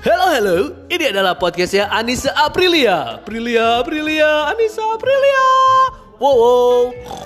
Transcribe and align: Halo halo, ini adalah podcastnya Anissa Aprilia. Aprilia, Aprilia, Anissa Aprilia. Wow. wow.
Halo 0.00 0.32
halo, 0.32 0.56
ini 0.88 1.12
adalah 1.12 1.36
podcastnya 1.36 1.92
Anissa 1.92 2.32
Aprilia. 2.32 3.20
Aprilia, 3.20 3.84
Aprilia, 3.84 4.48
Anissa 4.48 4.80
Aprilia. 4.96 5.44
Wow. 6.16 6.40
wow. 6.40 7.19